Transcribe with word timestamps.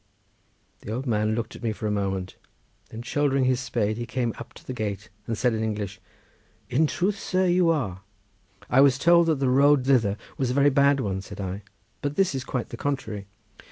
The 0.79 0.91
old 0.91 1.05
man 1.05 1.35
looked 1.35 1.55
at 1.55 1.61
me 1.61 1.71
for 1.71 1.85
a 1.85 1.91
moment, 1.91 2.35
then 2.89 3.03
shouldering 3.03 3.43
his 3.45 3.59
spade 3.59 3.97
he 3.97 4.07
came 4.07 4.33
up 4.39 4.51
to 4.53 4.65
the 4.65 4.73
gate, 4.73 5.09
and 5.27 5.37
said 5.37 5.53
in 5.53 5.63
English, 5.63 5.99
"In 6.71 6.87
truth, 6.87 7.19
sir, 7.19 7.45
you 7.45 7.69
are." 7.69 8.01
"I 8.67 8.81
was 8.81 8.97
told 8.97 9.27
that 9.27 9.35
the 9.37 9.47
road 9.47 9.85
thither 9.85 10.17
was 10.39 10.49
a 10.49 10.55
very 10.55 10.71
bad 10.71 10.99
one," 11.01 11.21
said 11.21 11.39
I, 11.39 11.61
"but 12.01 12.15
this 12.15 12.33
is 12.33 12.43
quite 12.43 12.69
the 12.69 12.77
contrary." 12.77 13.27